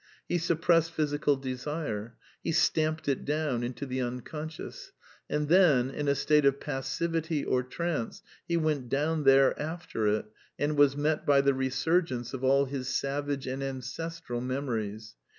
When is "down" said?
3.23-3.61, 8.89-9.25